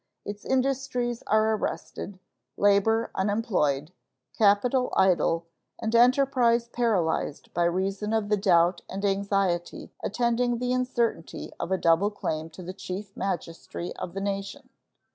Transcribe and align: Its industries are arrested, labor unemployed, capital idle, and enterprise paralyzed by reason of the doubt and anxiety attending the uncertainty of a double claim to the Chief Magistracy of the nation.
Its 0.25 0.43
industries 0.45 1.21
are 1.27 1.53
arrested, 1.53 2.17
labor 2.57 3.11
unemployed, 3.13 3.91
capital 4.35 4.91
idle, 4.97 5.45
and 5.79 5.93
enterprise 5.95 6.67
paralyzed 6.67 7.53
by 7.53 7.63
reason 7.65 8.11
of 8.11 8.27
the 8.27 8.35
doubt 8.35 8.81
and 8.89 9.05
anxiety 9.05 9.91
attending 10.03 10.57
the 10.57 10.73
uncertainty 10.73 11.51
of 11.59 11.71
a 11.71 11.77
double 11.77 12.09
claim 12.09 12.49
to 12.49 12.63
the 12.63 12.73
Chief 12.73 13.15
Magistracy 13.15 13.95
of 13.97 14.15
the 14.15 14.21
nation. 14.21 14.69